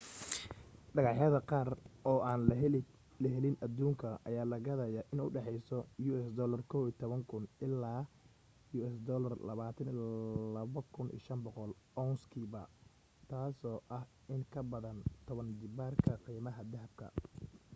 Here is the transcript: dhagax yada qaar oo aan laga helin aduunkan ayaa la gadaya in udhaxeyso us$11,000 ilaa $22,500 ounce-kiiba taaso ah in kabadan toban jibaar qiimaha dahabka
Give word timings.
dhagax 0.95 1.15
yada 1.23 1.39
qaar 1.49 1.69
oo 2.11 2.19
aan 2.29 2.41
laga 2.49 3.29
helin 3.33 3.55
aduunkan 3.65 4.13
ayaa 4.27 4.49
la 4.51 4.57
gadaya 4.67 5.01
in 5.13 5.19
udhaxeyso 5.27 5.77
us$11,000 6.09 7.45
ilaa 7.65 8.01
$22,500 8.73 8.81
ounce-kiiba 12.03 12.61
taaso 13.29 13.73
ah 13.97 14.05
in 14.33 14.41
kabadan 14.53 14.97
toban 15.25 15.47
jibaar 15.59 15.93
qiimaha 16.25 16.61
dahabka 16.73 17.05